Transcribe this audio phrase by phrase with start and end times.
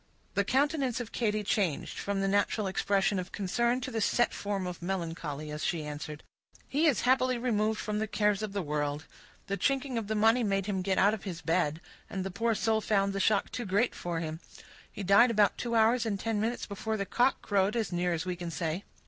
[0.33, 4.65] The countenance of Katy changed, from the natural expression of concern, to the set form
[4.65, 6.23] of melancholy, as she answered,—
[6.67, 9.05] "He is happily removed from the cares of the world;
[9.45, 12.55] the chinking of the money made him get out of his bed, and the poor
[12.55, 14.39] soul found the shock too great for him.
[14.91, 18.25] He died about two hours and ten minutes before the cock crowed, as near as
[18.25, 18.83] we can say."